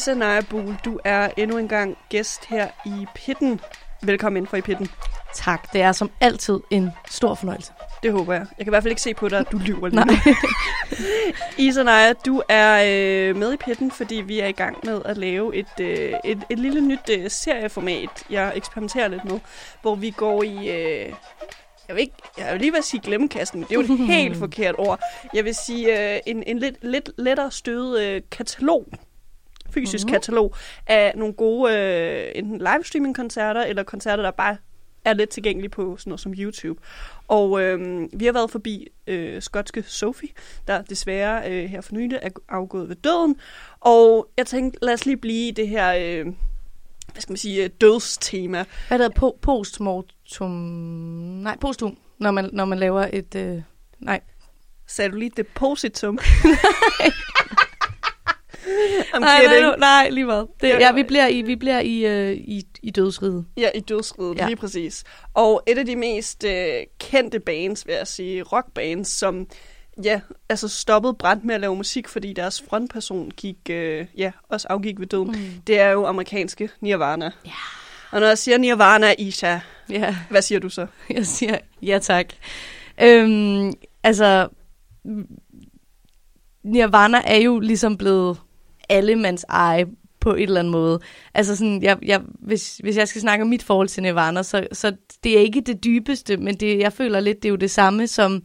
[0.00, 3.60] Isa Nijabul, du er endnu en gang gæst her i Pitten.
[4.02, 4.88] Velkommen ind for i Pitten.
[5.34, 7.72] Tak, det er som altid en stor fornøjelse.
[8.02, 8.46] Det håber jeg.
[8.58, 10.16] Jeg kan i hvert fald ikke se på dig, at du lyver lige Nej.
[11.68, 15.16] Isa Naja, du er øh, med i Pitten, fordi vi er i gang med at
[15.16, 19.40] lave et, øh, et, et lille nyt øh, serieformat, jeg eksperimenterer lidt med,
[19.82, 20.68] hvor vi går i...
[20.68, 21.12] Øh,
[21.88, 24.36] jeg vil, ikke, jeg vil lige vil sige glemmekassen, men det er jo et helt
[24.36, 25.00] forkert ord.
[25.34, 28.86] Jeg vil sige øh, en, en lidt, lidt lettere stødet øh, katalog,
[29.72, 30.08] fysisk Mhm.
[30.08, 30.14] mm-hmm.
[30.20, 30.54] katalog,
[30.86, 34.56] af nogle gode øh, enten livestreaming-koncerter, eller koncerter, der bare
[35.04, 36.80] er let tilgængelige på sådan noget som YouTube.
[37.28, 40.28] Og øh, vi har været forbi øh, skotske Sophie,
[40.66, 43.36] der desværre øh, her for nylig er afgået ved døden.
[43.80, 46.24] Og jeg tænkte, lad os lige blive i det her, øh,
[47.12, 48.64] hvad skal man sige, øh, dødstema.
[48.88, 50.50] Hvad hedder po- postmortum?
[50.50, 53.34] Nej, postum, når man, når man laver et...
[53.34, 53.62] Øh,
[53.98, 54.20] nej,
[54.86, 56.18] Sagde du lige depositum?
[56.22, 57.39] I'm
[59.20, 59.62] nej, kidding.
[59.62, 60.46] nej, nej, lige meget.
[60.60, 63.44] Det, Ja, vi bliver i, vi bliver i, øh, i, i dødsriget.
[63.56, 64.38] Ja, i dødsriget.
[64.38, 64.46] Ja.
[64.46, 65.04] lige præcis.
[65.34, 69.46] Og et af de mest øh, kendte bands, vil jeg sige, rockbands, som
[70.04, 74.68] ja, altså stoppede brændt med at lave musik, fordi deres frontperson gik, øh, ja, også
[74.70, 75.62] afgik ved døden, mm.
[75.66, 77.30] det er jo amerikanske Nirvana.
[77.46, 77.50] Ja.
[78.10, 79.58] Og når jeg siger Nirvana, Isha,
[79.90, 80.86] Ja, hvad siger du så?
[81.16, 82.26] jeg siger ja tak.
[83.02, 83.72] Øhm,
[84.02, 84.48] altså,
[86.64, 88.40] Nirvana er jo ligesom blevet
[88.90, 89.86] allemands eje
[90.20, 91.00] på et eller andet måde.
[91.34, 94.66] Altså sådan, jeg, jeg, hvis, hvis jeg skal snakke om mit forhold til Nirvana, så,
[94.72, 97.70] så det er ikke det dybeste, men det, jeg føler lidt, det er jo det
[97.70, 98.42] samme som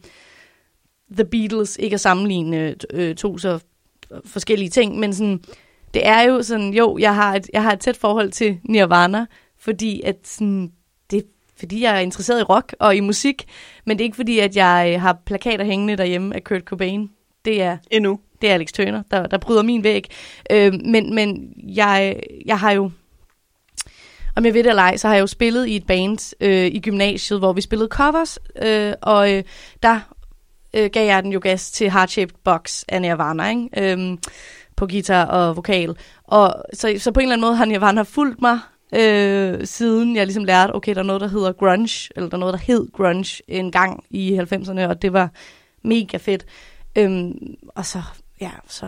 [1.12, 3.58] The Beatles, ikke at sammenligne øh, to så
[4.24, 5.40] forskellige ting, men sådan,
[5.94, 9.26] det er jo sådan, jo, jeg har et, jeg har et tæt forhold til Nirvana,
[9.58, 10.72] fordi at sådan,
[11.10, 11.24] det
[11.58, 13.44] fordi jeg er interesseret i rock og i musik,
[13.84, 17.10] men det er ikke fordi, at jeg har plakater hængende derhjemme af Kurt Cobain.
[17.46, 18.18] Det er Endnu.
[18.42, 20.10] det er Alex Turner, der, der bryder min væg.
[20.50, 22.90] Øh, men men jeg, jeg har jo,
[24.36, 26.66] om jeg ved det eller ej, så har jeg jo spillet i et band øh,
[26.66, 29.42] i gymnasiet, hvor vi spillede covers, øh, og øh,
[29.82, 30.00] der
[30.74, 33.92] øh, gav jeg den jo gas til Heart Shaped Box af Nirvana, ikke?
[33.92, 34.18] Øhm,
[34.76, 35.96] på guitar og vokal.
[36.24, 38.58] Og så, så på en eller anden måde har Nirvana fulgt mig,
[38.94, 42.40] øh, siden jeg ligesom lærte, okay, der er noget, der hedder grunge, eller der er
[42.40, 45.30] noget, der hed grunge en gang i 90'erne, og det var
[45.82, 46.46] mega fedt.
[46.96, 48.02] Øhm, og så,
[48.40, 48.86] ja, så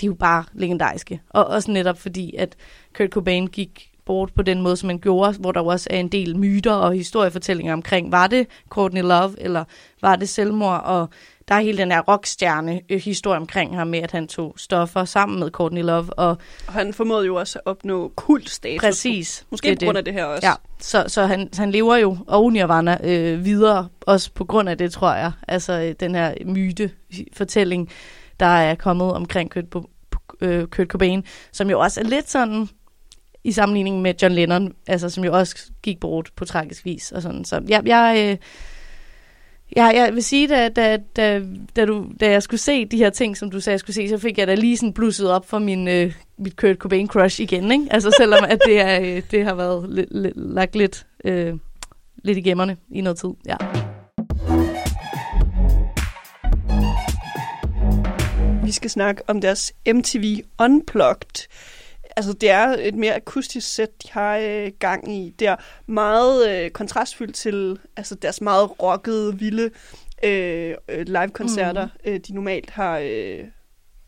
[0.00, 1.20] de er jo bare legendariske.
[1.30, 2.56] Og også netop fordi, at
[2.94, 6.08] Kurt Cobain gik bort på den måde, som man gjorde, hvor der også er en
[6.08, 9.64] del myter og historiefortællinger omkring, var det Courtney Love, eller
[10.00, 11.08] var det selvmord, og
[11.52, 15.50] der er hele den her rockstjerne-historie omkring ham med, at han tog stoffer sammen med
[15.50, 18.80] Courtney Love, og Og han formåede jo også at opnå kultstatus.
[18.80, 19.46] præcis.
[19.50, 20.46] Måske det på grund af det her også.
[20.46, 24.78] Ja, så, så han, han lever jo, og Nirvana, øh, videre, også på grund af
[24.78, 25.32] det, tror jeg.
[25.48, 27.90] Altså øh, den her myte-fortælling,
[28.40, 29.64] der er kommet omkring Kurt,
[30.40, 32.68] øh, Kurt Cobain, som jo også er lidt sådan
[33.44, 37.22] i sammenligning med John Lennon, altså som jo også gik bort på tragisk vis og
[37.22, 37.44] sådan.
[37.44, 38.36] Så jeg, jeg, øh,
[39.76, 41.42] Ja, jeg vil sige, da, da, da,
[41.76, 44.08] da, du, da jeg skulle se de her ting, som du sagde, jeg skulle se,
[44.08, 47.40] så fik jeg da lige sådan blusset op for min, øh, mit Kurt Cobain crush
[47.40, 47.86] igen, ikke?
[47.90, 51.54] Altså selvom at det, er, øh, det har været lidt, lidt, lagt lidt, øh,
[52.24, 53.56] lidt i gemmerne i noget tid, ja.
[58.64, 61.48] Vi skal snakke om deres MTV Unplugged.
[62.16, 65.34] Altså, det er et mere akustisk sæt, de har øh, gang i.
[65.38, 65.56] Det er
[65.86, 69.70] meget øh, kontrastfyldt til altså, deres meget rockede, vilde
[70.22, 72.10] øh, øh, live-koncerter, mm.
[72.10, 73.44] øh, de normalt har øh,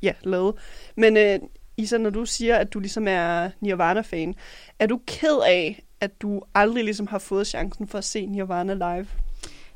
[0.02, 0.54] ja, lavet.
[0.96, 1.38] Men øh,
[1.76, 4.34] Isa, når du siger, at du ligesom er Nirvana-fan,
[4.78, 8.74] er du ked af, at du aldrig ligesom har fået chancen for at se Nirvana
[8.74, 9.06] live?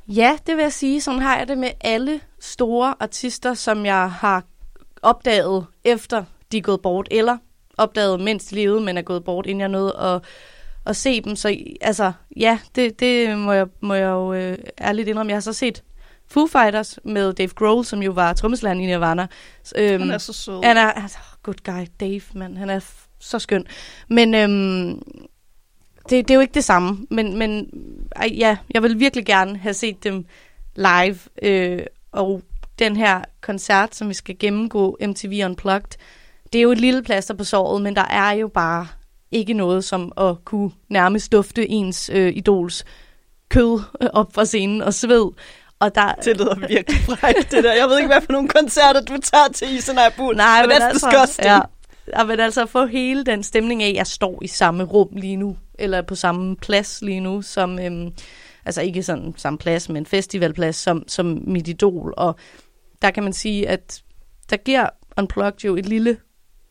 [0.08, 1.00] Ja, det vil jeg sige.
[1.00, 4.44] Sådan har jeg det med alle store artister, som jeg har
[5.02, 7.38] opdaget efter de er gået bort, eller
[7.78, 10.22] opdaget mens de levede, men er gået bort, inden jeg nåede at,
[10.86, 11.36] at se dem.
[11.36, 15.30] Så altså, ja, det, det må, jeg, må jeg jo øh, ærligt indrømme.
[15.30, 15.82] Jeg har så set
[16.30, 19.26] Foo Fighters med Dave Grohl, som jo var trommeslageren i Nirvana.
[19.76, 20.64] Øhm, Han er så sød.
[20.64, 22.56] Han er, altså, good guy, Dave, man.
[22.56, 22.80] Han er
[23.20, 23.66] så skøn.
[24.08, 25.02] Men øhm,
[26.10, 27.06] det, det er jo ikke det samme.
[27.10, 27.70] Men, men
[28.16, 30.24] ej, ja, jeg vil virkelig gerne have set dem
[30.76, 31.18] live.
[31.42, 31.82] Øh,
[32.12, 32.42] og
[32.78, 35.98] den her koncert, som vi skal gennemgå, MTV Unplugged,
[36.52, 38.86] det er jo et lille plaster på såret, men der er jo bare
[39.30, 42.84] ikke noget som at kunne nærmest dufte ens øh, idols
[43.48, 45.30] kød øh, op fra scenen og sved.
[45.80, 47.72] Og der, Det lyder virkelig frækt, det der.
[47.72, 50.68] Jeg ved ikke, hvad for nogle koncerter du tager til i sådan her Nej, men
[50.68, 51.46] men altså, disgusting.
[51.46, 51.60] ja,
[52.18, 55.36] ja, men altså få hele den stemning af, at jeg står i samme rum lige
[55.36, 58.12] nu, eller på samme plads lige nu, som, øhm,
[58.64, 62.14] altså ikke sådan samme plads, men festivalplads, som, som mit idol.
[62.16, 62.36] Og
[63.02, 64.02] der kan man sige, at
[64.50, 66.16] der giver Unplugged jo et lille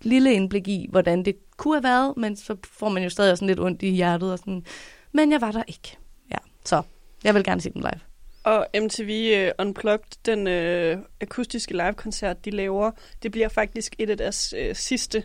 [0.01, 3.47] lille indblik i, hvordan det kunne have været, men så får man jo stadig sådan
[3.47, 4.31] lidt ondt i hjertet.
[4.31, 4.65] Og sådan.
[5.11, 5.97] Men jeg var der ikke.
[6.31, 6.81] Ja, så
[7.23, 7.99] jeg vil gerne se dem live.
[8.44, 12.91] Og MTV uh, øh, Unplugged, den uh, akustiske live-koncert, de laver,
[13.23, 15.23] det bliver faktisk et af deres uh, sidste.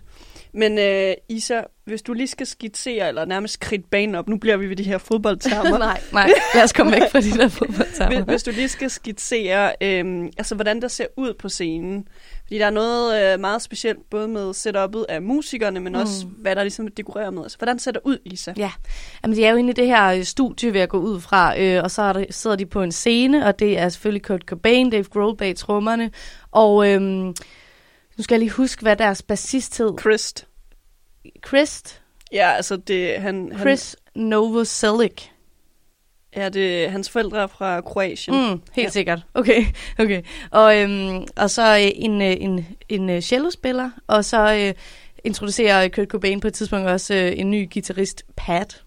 [0.54, 4.56] Men uh, Isa, hvis du lige skal skitsere, eller nærmest kridte banen op, nu bliver
[4.56, 5.78] vi ved de her fodboldtermer.
[5.88, 8.16] nej, nej, lad os komme væk fra de der fodboldtermer.
[8.16, 12.08] hvis, hvis du lige skal skitsere, uh, altså hvordan der ser ud på scenen.
[12.42, 15.98] Fordi der er noget uh, meget specielt, både med setup'et af musikerne, men mm.
[15.98, 17.42] også hvad der ligesom dekorerer med.
[17.42, 18.52] Altså, hvordan ser det ud, Isa?
[18.56, 18.70] Ja,
[19.22, 21.90] Jamen, de er jo i det her studie, ved at gå ud fra, øh, og
[21.90, 25.04] så er der, sidder de på en scene, og det er selvfølgelig Kurt Cobain, Dave
[25.04, 26.10] Grohl bag trommerne,
[26.50, 27.34] og øh,
[28.22, 29.98] nu skal jeg lige huske, hvad deres bassist hed.
[30.00, 30.46] Christ.
[31.46, 32.02] Christ?
[32.32, 33.52] Ja, altså det, han...
[33.60, 34.22] Chris han...
[34.22, 35.22] Novoselic.
[36.36, 38.36] Ja, det er hans forældre fra Kroatien.
[38.36, 38.90] Mm, helt ja.
[38.90, 39.26] sikkert.
[39.34, 39.64] Okay,
[39.98, 40.22] okay.
[40.50, 44.74] Og, øhm, og så øh, en, øh, en, en, en cello-spiller, og så øh,
[45.24, 48.82] introducerer Kurt Cobain på et tidspunkt også øh, en ny guitarist, Pat,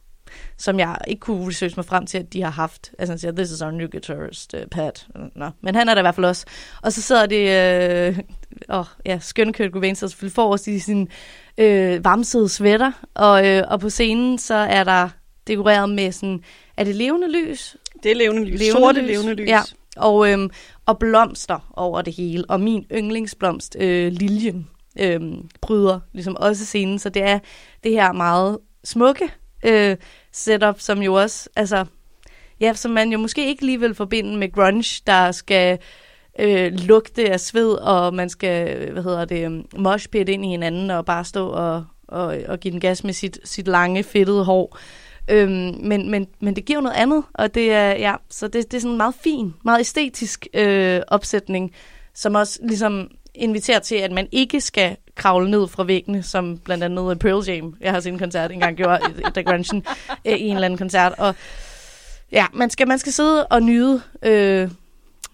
[0.57, 2.91] som jeg ikke kunne researche mig frem til, at de har haft.
[2.99, 5.07] Altså han siger, this is our new guitarist, uh, Pat.
[5.35, 5.49] Nå.
[5.61, 6.45] Men han er der i hvert fald også.
[6.81, 7.49] Og så sidder det,
[8.09, 8.19] øh,
[8.69, 11.07] åh, ja, skønne Kurt Cobain sidder selvfølgelig forrest i sin
[11.57, 15.09] øh, varmsede sweater, og, øh, og på scenen så er der
[15.47, 16.43] dekoreret med sådan,
[16.77, 17.77] er det levende lys?
[18.03, 19.09] Det er levende lys, levende sorte lys.
[19.09, 19.49] levende lys.
[19.49, 19.61] Ja,
[19.97, 20.49] og, øhm,
[20.85, 25.21] og blomster over det hele, og min yndlingsblomst, øh, liljen, øh,
[25.61, 27.39] bryder ligesom også scenen, så det er
[27.83, 29.29] det her meget smukke
[29.65, 29.97] øh,
[30.31, 31.85] setup, som jo også, altså,
[32.59, 35.79] ja, som man jo måske ikke lige vil forbinde med grunge, der skal
[36.39, 40.91] øh, lugte af sved, og man skal, hvad hedder det, øhm, moshpit ind i hinanden,
[40.91, 44.77] og bare stå og, og, og give den gas med sit, sit lange, fedtede hår.
[45.29, 48.77] Øhm, men, men, men det giver noget andet, og det er, ja, så det, det
[48.77, 51.71] er sådan en meget fin, meget æstetisk øh, opsætning,
[52.13, 56.83] som også ligesom inviterer til, at man ikke skal kravle ned fra væggene, som blandt
[56.83, 58.99] andet Pearl Jam, jeg har set en koncert engang gjorde,
[59.35, 59.85] da Grunchen,
[60.25, 61.35] øh, i en eller anden koncert, og
[62.31, 64.69] ja, man skal, man skal sidde og nyde øh,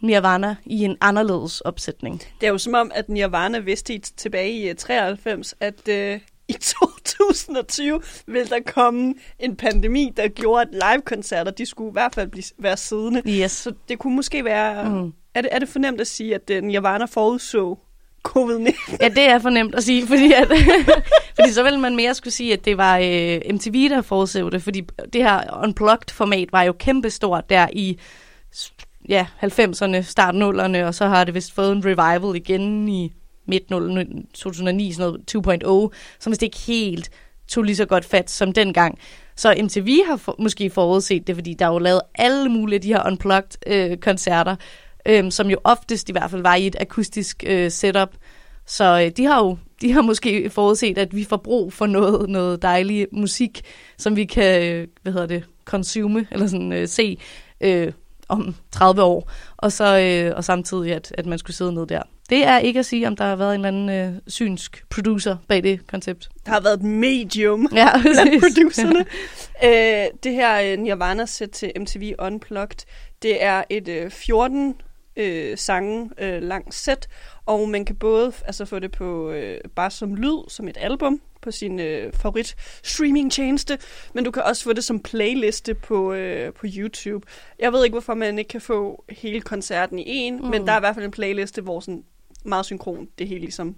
[0.02, 2.22] Nirvana i en anderledes opsætning.
[2.42, 6.54] Det er jo som om, at Nirvana vidste tilbage i 93, øh, at øh, i
[6.80, 12.28] 2020 vil der komme en pandemi, der gjorde, at live-koncerter, de skulle i hvert fald
[12.28, 13.22] blive, være siddende.
[13.28, 13.52] Yes.
[13.52, 14.90] Så det kunne måske være...
[14.90, 15.14] Mm.
[15.34, 17.80] Er, det, er det fornemt at sige, at uh, Nirvana forudså
[18.28, 18.98] covid-19?
[19.02, 20.48] Ja, det er fornemt at sige, fordi, at,
[21.36, 24.64] fordi så ville man mere skulle sige, at det var øh, MTV, der forudså det,
[24.64, 24.82] fordi
[25.14, 28.00] det her Unplugged-format var jo kæmpestort der i
[29.10, 33.14] ja, 90'erne, start 0'erne, og så har det vist fået en revival igen i
[33.46, 33.68] midt
[34.34, 37.10] 2009, sådan noget 2.0, som vist ikke helt
[37.48, 39.00] tog lige så godt fat som dengang.
[39.36, 42.88] Så MTV har for, måske forudset det, fordi der er jo lavet alle mulige de
[42.88, 44.58] her unplugged-koncerter, øh,
[45.06, 48.10] øh, som jo oftest i hvert fald var i et akustisk øh, setup.
[48.66, 52.30] Så øh, de har jo de har måske forudset, at vi får brug for noget,
[52.30, 53.62] noget dejlig musik,
[53.98, 57.18] som vi kan, øh, hvad hedder det, consume, eller sådan øh, se
[57.62, 57.92] øh,
[58.30, 62.02] om 30 år, og så øh, og samtidig, at, at man skulle sidde ned der.
[62.30, 65.38] Det er ikke at sige, om der har været en eller anden øh, synsk producer
[65.48, 66.30] bag det koncept.
[66.46, 69.00] Der har været et medium ja, blandt producerne.
[69.66, 72.86] øh, det her øh, Nirvana-sæt til MTV Unplugged,
[73.22, 74.76] det er et øh, 14
[75.16, 77.08] øh, sange øh, langt sæt,
[77.46, 81.22] og man kan både altså, få det på øh, bare som lyd, som et album,
[81.42, 83.78] på sin øh, favorit streaming tjeneste,
[84.14, 87.28] men du kan også få det som playliste på, øh, på YouTube.
[87.60, 90.46] Jeg ved ikke, hvorfor man ikke kan få hele koncerten i en, mm.
[90.46, 92.04] men der er i hvert fald en playliste, hvor sådan
[92.44, 93.76] meget synkron, det hele ligesom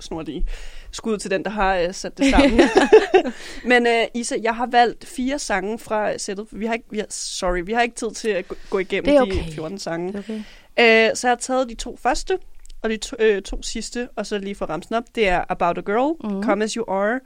[0.00, 0.44] snor i
[0.92, 2.60] skud til den, der har øh, sat det sammen.
[3.70, 6.46] Men øh, Isa, jeg har valgt fire sange fra sættet.
[6.52, 9.32] Vi har ikke, vi har, sorry, vi har ikke tid til at gå igennem okay.
[9.32, 10.18] de 14 sange.
[10.18, 10.42] Okay.
[10.80, 12.38] Øh, så jeg har taget de to første,
[12.82, 15.78] og de to, øh, to sidste, og så lige for ramsen op, det er About
[15.78, 16.42] a Girl, mm.
[16.42, 17.20] Come As You Are,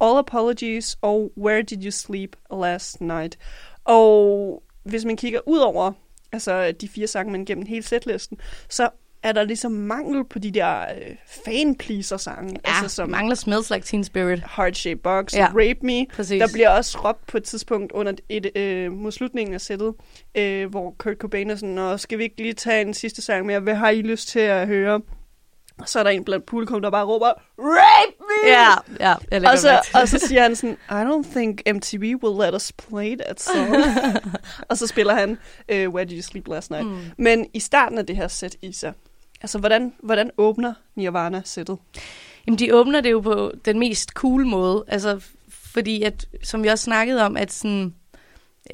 [0.00, 3.38] All Apologies og Where Did You Sleep Last Night.
[3.84, 5.92] Og hvis man kigger ud over
[6.32, 8.88] altså, de fire sange, man gennem hele sætlisten, så
[9.26, 12.56] er der ligesom mangel på de der øh, fan-pleaser-sange.
[12.66, 14.42] Ja, altså, som mangler Smells Like Teen Spirit.
[14.56, 15.46] Heart Shape Box, ja.
[15.46, 16.06] Rape Me.
[16.06, 16.40] Præcis.
[16.40, 19.94] Der bliver også råbt på et tidspunkt under et, øh, mod slutningen af sættet,
[20.34, 23.46] øh, hvor Kurt Cobain er sådan, Nå, skal vi ikke lige tage en sidste sang
[23.46, 23.60] mere?
[23.60, 25.00] Hvad har I lyst til at høre?
[25.78, 28.50] Og så er der en blandt publikum, der bare råber, Rape me!
[28.50, 29.14] Ja, ja.
[29.30, 32.72] Jeg og, så, og så siger han sådan, I don't think MTV will let us
[32.72, 33.76] play that song.
[34.70, 35.30] og så spiller han
[35.72, 36.86] uh, Where Did You Sleep Last Night?
[36.86, 36.98] Mm.
[37.18, 38.92] Men i starten af det her sæt, Isa,
[39.42, 41.78] Altså, hvordan, hvordan åbner Nirvana sættet?
[42.46, 44.84] Jamen, de åbner det jo på den mest cool måde.
[44.88, 47.94] Altså, fordi at, som vi også snakkede om, at sådan,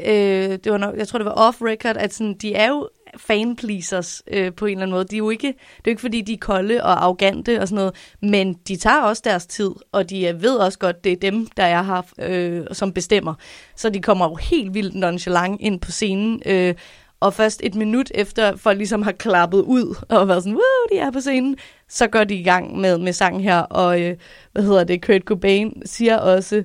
[0.00, 4.22] øh, det var nok, jeg tror, det var off-record, at sådan, de er jo fanpleasers
[4.26, 5.04] øh, på en eller anden måde.
[5.04, 7.68] De er jo ikke, det er jo ikke, fordi de er kolde og arrogante og
[7.68, 11.12] sådan noget, men de tager også deres tid, og de øh, ved også godt, det
[11.12, 13.34] er dem, der er her, øh, som bestemmer.
[13.76, 16.74] Så de kommer jo helt vildt nonchalant ind på scenen, øh,
[17.22, 20.98] og først et minut efter folk ligesom har klappet ud og været sådan, wow, de
[20.98, 21.56] er på scenen,
[21.88, 24.16] så går de i gang med, med sangen her, og øh,
[24.52, 26.62] hvad hedder det, Kurt Cobain siger også,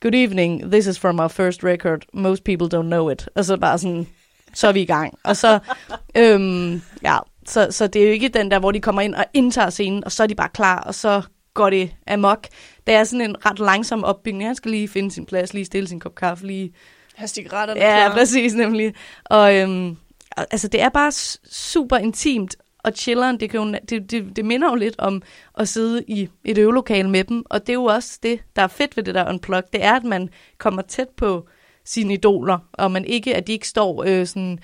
[0.00, 3.28] Good evening, this is from our first record, most people don't know it.
[3.34, 4.06] Og så bare sådan,
[4.54, 5.18] så er vi i gang.
[5.24, 5.58] Og så,
[6.18, 9.24] øhm, ja, så, så det er jo ikke den der, hvor de kommer ind og
[9.34, 11.22] indtager scenen, og så er de bare klar, og så
[11.54, 12.46] går det amok.
[12.86, 14.46] Det er sådan en ret langsom opbygning.
[14.46, 16.72] Han skal lige finde sin plads, lige stille sin kop kaffe, lige...
[17.18, 18.12] Have cigaretterne Ja, klar.
[18.14, 18.94] præcis nemlig.
[19.24, 19.96] Og øhm,
[20.36, 21.12] altså, det er bare
[21.50, 23.40] super intimt og chilleren.
[23.40, 25.22] Det, kan jo, det, det, det minder jo lidt om
[25.58, 27.44] at sidde i et øvelokale med dem.
[27.50, 29.62] Og det er jo også det, der er fedt ved det der unplug.
[29.72, 31.48] Det er, at man kommer tæt på
[31.84, 34.58] sine idoler, og man ikke, at de ikke står øh, sådan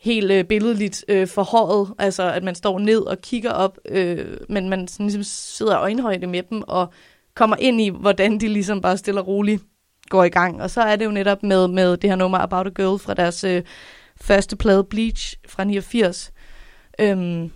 [0.00, 4.68] helt øh, billedligt øh, forhøjet, altså at man står ned og kigger op, øh, men
[4.68, 6.92] man sådan ligesom sidder øjenhøjde med dem og
[7.34, 9.62] kommer ind i, hvordan de ligesom bare stille og roligt
[10.12, 10.62] går i gang.
[10.62, 13.14] Og så er det jo netop med, med det her nummer About a Girl fra
[13.14, 13.62] deres øh,
[14.20, 16.32] første plade Bleach fra 89.
[16.98, 17.50] Øhm,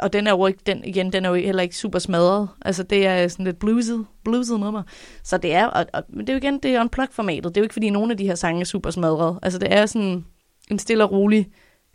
[0.00, 2.48] og den er jo ikke, den, igen, den er jo heller ikke super smadret.
[2.62, 4.82] Altså, det er sådan lidt blueset, blueset nummer.
[5.22, 7.44] Så det er, og, og, men det er jo igen, det er unplugged-formatet.
[7.44, 9.38] Det er jo ikke, fordi nogen af de her sange er super smadret.
[9.42, 10.24] Altså, det er sådan
[10.70, 11.48] en stille og rolig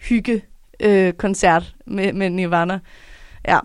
[0.09, 0.45] hygge
[0.79, 2.79] øh, koncert med, med Nirvana.
[3.47, 3.59] Ja.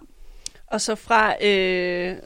[0.67, 2.17] Og så fra, øh,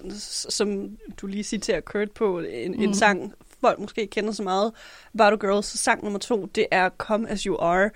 [0.48, 0.88] som
[1.20, 2.82] du lige citerer Kurt på, en, mm.
[2.82, 4.72] en sang, folk måske kender så meget,
[5.20, 7.90] a Girls, sang nummer to, det er Come As You Are.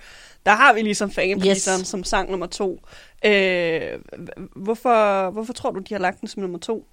[0.45, 1.87] Der har vi ligesom fanpriseren yes.
[1.87, 2.81] som sang nummer to.
[3.25, 3.81] Øh,
[4.55, 6.85] hvorfor, hvorfor tror du, de har lagt den som nummer to?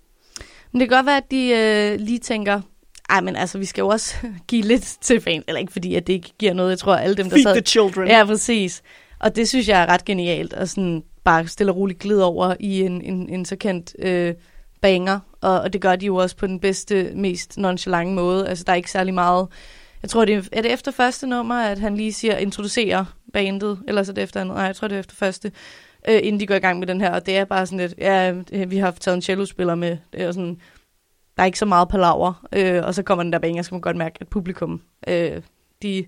[0.72, 2.60] Men det kan godt være, at de øh, lige tænker,
[3.08, 4.14] ej, men altså, vi skal jo også
[4.48, 5.44] give lidt til fans.
[5.48, 6.70] Eller ikke fordi, at det ikke giver noget.
[6.70, 7.54] Jeg tror, alle dem, der Feed sad...
[7.54, 8.08] the children.
[8.08, 8.82] Ja, præcis.
[9.20, 10.52] Og det synes jeg er ret genialt.
[10.52, 14.34] At sådan bare stille og roligt glide over i en, en, en så kendt øh,
[14.80, 15.20] banger.
[15.40, 18.48] Og, og det gør de jo også på den bedste, mest nonchalante måde.
[18.48, 19.48] Altså, der er ikke særlig meget...
[20.02, 23.78] Jeg tror, det er, er det efter første nummer, at han lige siger, introducerer bandet,
[23.88, 24.56] eller så er det efter andet.
[24.56, 25.52] Nej, jeg tror, det er efter første,
[26.08, 27.10] øh, inden de går i gang med den her.
[27.10, 29.96] Og det er bare sådan lidt, ja, øh, vi har taget en cellospiller med.
[30.12, 30.60] Det er sådan,
[31.36, 32.46] der er ikke så meget palaver.
[32.52, 35.42] Øh, og så kommer den der banger, så kan man godt mærke, at publikum, øh,
[35.82, 36.06] de,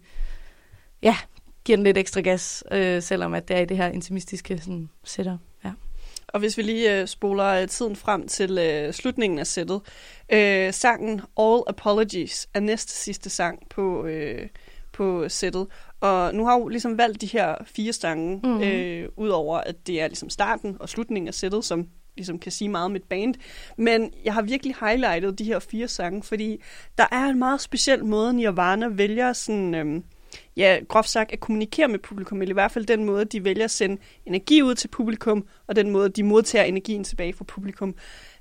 [1.02, 1.16] ja,
[1.64, 4.88] giver den lidt ekstra gas, øh, selvom at det er i det her intimistiske sådan,
[5.04, 5.38] setup.
[6.34, 9.80] Og hvis vi lige øh, spoler øh, tiden frem til øh, slutningen af sættet.
[10.32, 14.48] Øh, sangen All Apologies er næste sidste sang på, øh,
[14.92, 15.66] på sættet.
[16.00, 18.62] Og nu har jeg jo ligesom valgt de her fire sange, mm-hmm.
[18.62, 22.68] øh, udover at det er ligesom starten og slutningen af sættet, som ligesom kan sige
[22.68, 23.34] meget om et band.
[23.76, 26.62] Men jeg har virkelig highlightet de her fire sange, fordi
[26.98, 29.74] der er en meget speciel måde, Nirvana vælger sådan...
[29.74, 30.02] Øh,
[30.56, 33.64] ja, groft sagt, at kommunikere med publikum, eller i hvert fald den måde, de vælger
[33.64, 37.94] at sende energi ud til publikum, og den måde, de modtager energien tilbage fra publikum.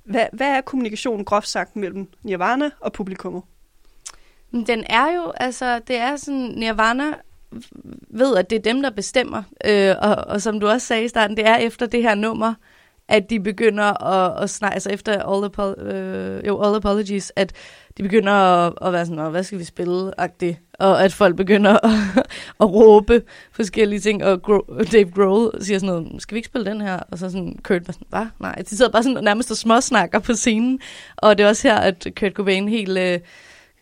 [0.03, 3.43] Hvad, hvad er kommunikationen groft sagt mellem Nirvana og publikummet?
[4.51, 7.13] Den er jo, altså, det er sådan, Nirvana
[8.09, 9.43] ved, at det er dem, der bestemmer.
[9.65, 12.53] Øh, og, og som du også sagde i starten, det er efter det her nummer,
[13.09, 17.53] at de begynder at, at snakke, altså efter All, Apo- øh, jo, All Apologies, at
[17.97, 20.59] de begynder at, at være sådan, hvad skal vi spille, agtigt.
[20.79, 21.91] Og at folk begynder at,
[22.59, 26.71] at råbe forskellige ting, og Gro- Dave Grohl siger sådan noget, skal vi ikke spille
[26.71, 26.99] den her?
[27.11, 28.25] Og så sådan, Kurt var sådan, hvad?
[28.39, 30.79] Nej, de sidder bare sådan nærmest og småsnakker på scenen.
[31.17, 32.97] Og det er også her, at Kurt Cobain helt...
[32.97, 33.19] Øh,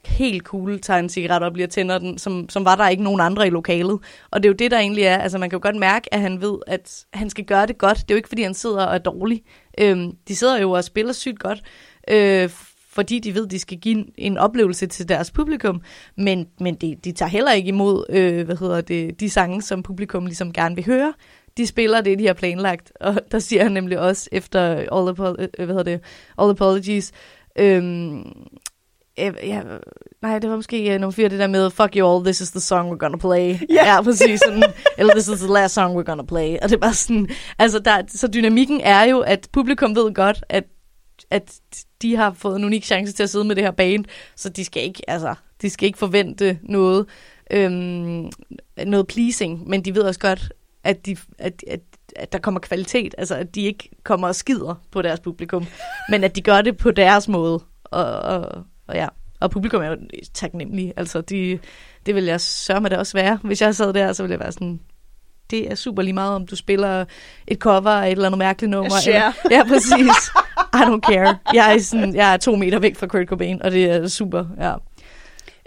[0.08, 3.04] helt cool tager en cigaret op lige og tænder den, som, som var der ikke
[3.04, 4.00] nogen andre i lokalet.
[4.32, 5.18] Og det er jo det, der egentlig er.
[5.18, 7.98] Altså, man kan jo godt mærke, at han ved, at han skal gøre det godt.
[7.98, 9.44] Det er jo ikke, fordi han sidder og er dårlig.
[9.80, 11.62] Øhm, de sidder jo og spiller sygt godt,
[12.10, 12.50] øh,
[12.90, 15.82] fordi de ved, at de skal give en, oplevelse til deres publikum.
[16.18, 19.84] Men, men de, de tager heller ikke imod øh, hvad hedder det, de sange, som
[19.84, 21.14] publikum ligesom gerne vil høre.
[21.58, 22.92] De spiller det, de har planlagt.
[23.02, 26.02] Og der siger han nemlig også efter All, Apo- øh, hvad hedder det,
[26.38, 27.12] All Apologies,
[27.60, 28.24] øhm,
[29.18, 29.62] ja,
[30.22, 32.52] nej, det var måske uh, nummer fire, det der med, fuck you all, this is
[32.52, 33.48] the song we're gonna play.
[33.72, 33.86] Yeah.
[33.86, 34.40] Ja, præcis.
[34.46, 34.64] Sådan,
[34.98, 36.58] eller this is the last song we're gonna play.
[36.62, 40.44] Og det er bare sådan, altså, der, så dynamikken er jo, at publikum ved godt,
[40.50, 40.64] at,
[41.32, 41.60] at
[42.02, 44.06] de har fået en unik chance til at sidde med det her band,
[44.36, 47.06] så de skal ikke, altså, de skal ikke forvente noget,
[47.52, 48.30] øhm,
[48.86, 51.80] noget pleasing, men de ved også godt, at, de, at, at,
[52.16, 55.66] at der kommer kvalitet, altså at de ikke kommer og skider på deres publikum,
[56.10, 57.60] men at de gør det på deres måde.
[57.84, 59.08] Og, og, og ja,
[59.39, 59.98] og publikum er jo
[60.34, 60.94] taknemmelige.
[60.98, 61.60] Altså, de,
[62.06, 63.39] det vil jeg sørge med det også være.
[63.44, 64.79] Hvis jeg sad der, så ville jeg være sådan,
[65.50, 67.06] det er super lige meget, om du spiller
[67.48, 69.08] et cover af et eller andet mærkeligt nummer.
[69.08, 70.32] Eller, ja, præcis.
[70.74, 71.38] I don't care.
[71.53, 74.46] Jeg er, sådan, jeg er to meter væk fra Kurt Cobain, og det er super,
[74.60, 74.74] ja.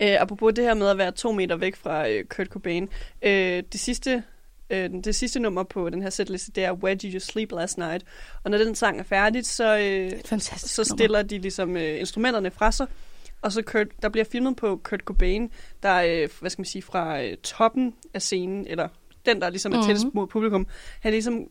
[0.02, 2.88] Øh, apropos det her med at være to meter væk fra øh, Kurt Cobain.
[3.22, 4.22] Øh, det sidste
[4.70, 7.78] øh, det sidste nummer på den her setliste, det er Where Did You Sleep Last
[7.78, 8.04] Night?
[8.44, 12.72] Og når den sang er færdig, så, øh, så stiller de ligesom øh, instrumenterne fra
[12.72, 12.86] sig,
[13.42, 15.50] og så Kurt, der bliver filmet på Kurt Cobain,
[15.82, 18.88] der er, øh, hvad skal man sige, fra øh, toppen af scenen, eller
[19.26, 19.87] den, der ligesom er Mhm.
[19.87, 20.66] tættest mod publikum,
[21.00, 21.47] han ligesom øh,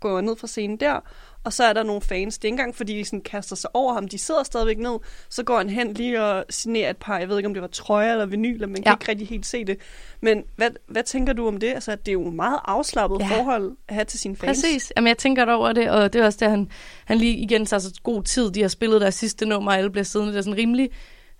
[0.00, 1.00] går ned fra scenen der,
[1.48, 2.38] og så er der nogle fans.
[2.38, 4.08] Det er ikke engang, fordi de sådan kaster sig over ham.
[4.08, 4.98] De sidder stadigvæk ned.
[5.30, 7.68] Så går han hen lige og signerer et par, jeg ved ikke, om det var
[7.68, 8.92] trøjer eller vinyler, man kan Ja.
[8.94, 9.76] ikke rigtig helt se det.
[10.20, 11.68] Men hvad, hvad tænker du om det?
[11.68, 13.26] Altså, det er jo et meget afslappet Ja.
[13.38, 14.48] forhold at have til sine fans.
[14.48, 14.92] Præcis.
[14.96, 16.68] Jamen, jeg tænker over det, og det er også der, han,
[17.04, 18.50] han lige igen tager så god tid.
[18.50, 20.90] De har spillet deres sidste nummer, og alle bliver siddende der sådan rimelig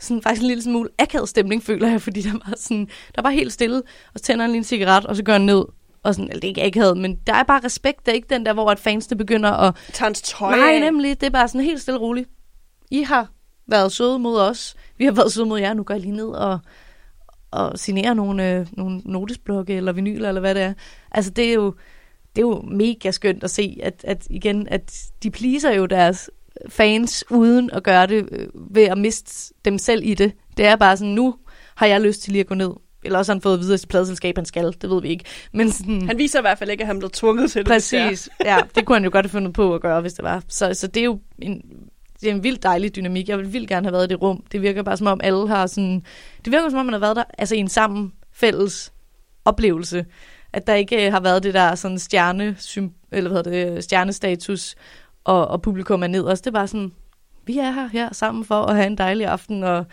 [0.01, 3.31] sådan faktisk en lille smule akavet stemning, føler jeg, fordi der var sådan, der var
[3.31, 3.77] helt stille,
[4.15, 5.65] og så tænder han lige en cigaret, og så går han ned,
[6.03, 8.35] og sådan, eller det er ikke akavet, men der er bare respekt, der er ikke
[8.35, 11.61] den der, hvor at fansene begynder at, hans tøj nej, nemlig, det er bare sådan
[11.61, 12.29] helt stille og roligt.
[12.91, 13.29] I har
[13.67, 16.29] været søde mod os, vi har været søde mod jer, nu går jeg lige ned
[16.29, 16.59] og,
[17.51, 20.75] og signerer nogle, øh, nogle notesblokke eller vinyler, eller hvad det er.
[21.11, 21.75] Altså, det er jo,
[22.37, 26.31] det er jo mega skønt at se, at, at igen, at de pleaser jo deres
[26.69, 30.33] fans uden at gøre det øh, ved at miste dem selv i det.
[30.57, 31.35] Det er bare sådan, nu
[31.75, 32.71] har jeg lyst til lige at gå ned.
[33.05, 35.25] Eller også har han fået videre til pladselskab, han skal, det ved vi ikke.
[35.53, 37.67] Men sådan, Han viser i hvert fald ikke, at han blev tvunget til det.
[37.69, 40.43] Præcis, ja, det kunne han jo godt have fundet på at gøre, hvis det var.
[40.49, 41.63] Så, så det er jo en,
[42.21, 43.29] det er en vildt dejlig dynamik.
[43.29, 44.45] Jeg vil vildt gerne have været i det rum.
[44.53, 46.03] Det virker bare som om alle har sådan...
[46.45, 48.93] Det virker som om, man har været der altså i en sammen fælles
[49.45, 50.07] oplevelse.
[50.53, 52.57] At der ikke øh, har været det der sådan stjerne,
[53.13, 54.75] eller hvad det, stjernestatus,
[55.25, 56.45] og, og publikum er nederst.
[56.45, 56.93] Det er bare sådan,
[57.47, 59.87] vi er her, her sammen for at have en dejlig aften og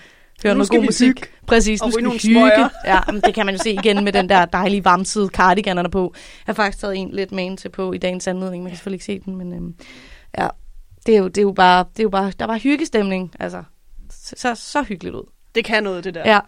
[0.43, 1.07] høre noget god musik.
[1.07, 2.35] hygge Præcis, og nu skal nogle hygge.
[2.35, 2.69] smøger.
[2.85, 5.85] Ja, men det kan man jo se igen med den der dejlige varmtid cardigan, han
[5.85, 6.13] er på.
[6.15, 8.63] Jeg har faktisk taget en lidt med en til på i dagens anledning.
[8.63, 9.75] Man kan selvfølgelig ikke se den, men øhm,
[10.37, 10.47] ja,
[11.05, 13.63] det er, jo, det er jo bare, det er jo bare, der var hyggestemning, altså.
[14.11, 15.23] Så, så, så hyggeligt ud.
[15.55, 16.31] Det kan noget, det der.
[16.31, 16.39] Ja.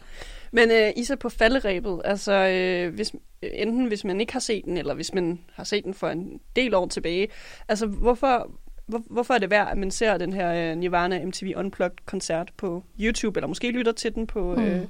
[0.52, 4.78] Men øh, Isa på falderæbet, altså øh, hvis, enten hvis man ikke har set den,
[4.78, 7.28] eller hvis man har set den for en del år tilbage,
[7.68, 8.52] altså hvorfor,
[8.88, 12.52] hvor, hvorfor er det værd, at man ser den her øh, Nirvana MTV Unplugged koncert
[12.58, 14.88] på YouTube, eller måske lytter til den på, øh, Mm.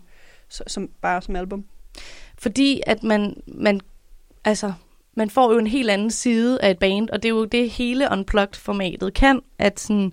[0.49, 1.65] så, som, bare som album?
[2.37, 3.81] Fordi at man, man,
[4.45, 4.73] altså,
[5.15, 7.69] man får jo en helt anden side af et band, og det er jo det
[7.69, 10.11] hele Unplugged-formatet kan, at sådan,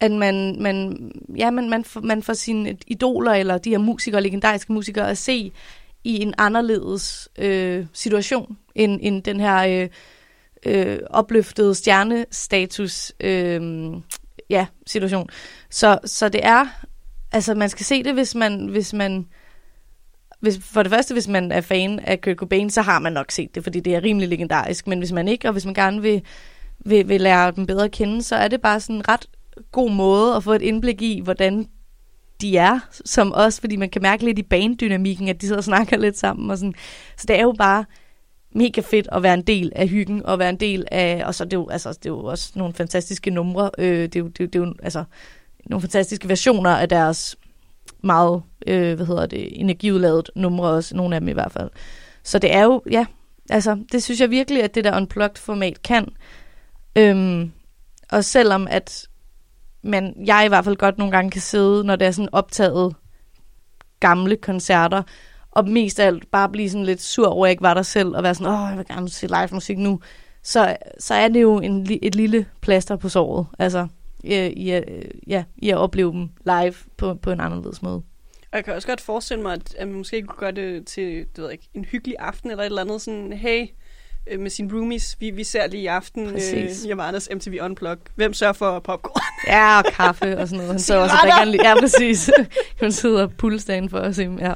[0.00, 4.22] at man, man, ja, man, man, får, man får sine idoler, eller de her musikere,
[4.22, 5.52] legendariske musikere, at se
[6.04, 9.88] i en anderledes øh, situation, end, end den her øh,
[10.66, 13.92] øh, opløftet stjernestatus øh,
[14.50, 15.28] ja, situation.
[15.70, 16.66] Så, så det er,
[17.32, 19.26] altså man skal se det, hvis man, hvis man
[20.42, 23.30] hvis, for det første, hvis man er fan af Kurt Cobain, så har man nok
[23.30, 24.86] set det, fordi det er rimelig legendarisk.
[24.86, 26.22] Men hvis man ikke, og hvis man gerne vil,
[26.78, 29.26] vil, vil lære dem bedre at kende, så er det bare sådan en ret
[29.72, 31.66] god måde at få et indblik i, hvordan
[32.40, 35.64] de er, som os, fordi man kan mærke lidt i banddynamikken, at de sidder og
[35.64, 36.50] snakker lidt sammen.
[36.50, 36.74] Og sådan.
[37.16, 37.84] Så det er jo bare
[38.54, 41.44] mega fedt at være en del af hyggen, og være en del af, og så
[41.44, 44.26] er det jo, altså, det er jo også nogle fantastiske numre, øh, det, er jo,
[44.28, 45.04] det, er jo- det er jo altså,
[45.66, 47.36] nogle fantastiske versioner af deres
[48.02, 51.70] meget, øh, hvad hedder det, energiudladet numre også, nogle af dem i hvert fald.
[52.22, 53.06] Så det er jo, ja,
[53.50, 56.08] altså, det synes jeg virkelig, at det der unplugged-format kan.
[56.96, 57.52] Øhm,
[58.10, 59.08] og selvom at
[59.82, 62.94] man, jeg i hvert fald godt nogle gange kan sidde, når det er sådan optaget
[64.00, 65.02] gamle koncerter,
[65.52, 67.82] og mest af alt bare blive sådan lidt sur over, at jeg ikke var der
[67.82, 70.00] selv, og være sådan, åh, jeg vil gerne se live musik nu,
[70.42, 73.86] så, så er det jo en, et lille plaster på såret, altså,
[74.24, 74.88] i, i, at-
[75.26, 78.02] ja, i at opleve dem live på, på en anderledes måde.
[78.52, 81.04] Og jeg kan også godt forestille mig, at, at man måske kunne gøre det til
[81.04, 83.66] det ved jeg ikke, en hyggelig aften, eller et eller andet sådan, hey,
[84.30, 86.84] øh, med sine roomies, vi, vi ser lige i aften øh, Præcis.
[86.84, 88.06] Nirvanas MTV Unplugged.
[88.14, 89.22] Hvem sørger for popcorn?
[89.46, 90.70] Ja, og kaffe og sådan noget.
[90.72, 91.44] Han så også, Cigaretter!
[91.44, 92.30] drikker en li- Ja, præcis.
[92.82, 94.52] Han sidder og pulse for at dem, ja.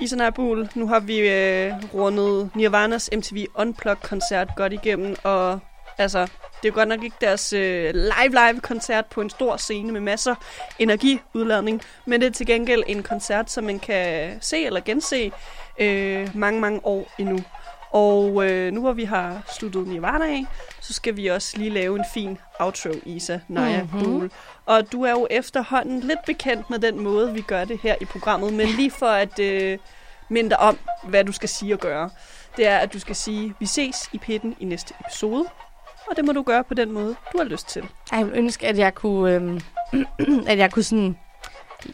[0.00, 5.60] I Abul, nu har vi øh, rundet Nirvanas MTV Unplugged-koncert godt igennem, og
[5.98, 6.28] altså, det
[6.64, 10.34] er jo godt nok ikke deres øh, live-live-koncert på en stor scene med masser
[10.78, 15.32] energiudladning, men det er til gengæld en koncert, som man kan se eller gense
[15.78, 17.38] øh, mange, mange år endnu.
[17.92, 20.44] Og øh, nu hvor vi har sluttet Nirvana af,
[20.80, 23.92] så skal vi også lige lave en fin outro, Isa Naja Mhm.
[23.94, 24.04] mm-hmm.
[24.12, 24.30] Buhl.
[24.66, 28.04] Og du er jo efterhånden lidt bekendt med den måde, vi gør det her i
[28.04, 29.78] programmet, men lige for at øh,
[30.28, 32.10] minde dig om, hvad du skal sige og gøre,
[32.56, 35.44] det er, at du skal sige, vi ses i pitten i næste episode.
[36.10, 37.82] Og det må du gøre på den måde, du har lyst til.
[37.82, 39.60] Ej, Jeg ville ønske, at jeg kunne, øhm,
[40.48, 41.16] at jeg kunne sådan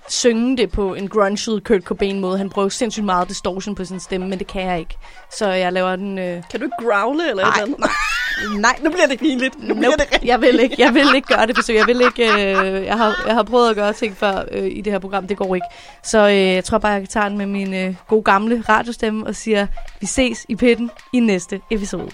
[0.09, 2.39] synge det på en grunget Kurt Cobain måde.
[2.39, 4.97] Han bruger sindssygt meget distortion på sin stemme, men det kan jeg ikke.
[5.33, 6.19] Så jeg laver den...
[6.19, 7.91] Øh, Kan du ikke growle eller et Ej, eller andet?
[8.61, 8.79] Nej.
[8.83, 9.55] Nu bliver det pinligt.
[9.63, 10.03] Nu bliver Nope.
[10.03, 11.77] det rigtig jeg vil ikke, jeg vil ikke gøre det forsøg.
[11.77, 14.81] Jeg vil ikke, øh, jeg, har, jeg har prøvet at gøre ting før øh, i
[14.81, 15.27] det her program.
[15.27, 15.67] Det går ikke.
[16.03, 19.27] Så øh, jeg tror bare, jeg kan tage den med min øh, gode gamle radiostemme
[19.27, 19.67] og siger,
[20.01, 22.11] vi ses i pitten i næste episode.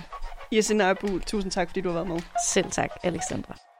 [0.53, 2.21] Jesse Nørbu, tusind tak, fordi du har været med.
[2.49, 3.72] Selv tak, Alexandra.